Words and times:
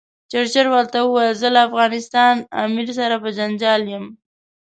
چرچل 0.31 0.67
ورته 0.73 0.97
وویل 1.01 1.33
زه 1.41 1.47
له 1.55 1.59
افغانستان 1.67 2.35
امیر 2.65 2.87
سره 2.99 3.15
په 3.23 3.29
جنجال 3.37 3.81
یم. 3.93 4.05